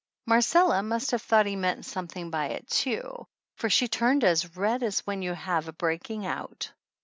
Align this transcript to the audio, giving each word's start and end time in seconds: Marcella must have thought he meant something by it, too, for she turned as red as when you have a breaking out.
Marcella 0.25 0.81
must 0.81 1.11
have 1.11 1.21
thought 1.21 1.45
he 1.45 1.55
meant 1.55 1.85
something 1.85 2.31
by 2.31 2.47
it, 2.47 2.67
too, 2.67 3.27
for 3.57 3.69
she 3.69 3.87
turned 3.87 4.23
as 4.23 4.57
red 4.57 4.81
as 4.81 5.01
when 5.05 5.21
you 5.21 5.35
have 5.35 5.67
a 5.67 5.73
breaking 5.73 6.25
out. 6.25 6.71